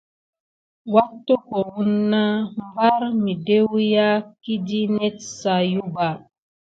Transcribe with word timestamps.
Wat-tokowəni 0.93 1.91
na 2.55 2.65
ɓare 2.75 3.07
miɖa 3.23 3.57
wuya 3.69 4.05
kiɗi 4.43 4.79
net 4.95 5.17
sayuɓa. 5.39 6.07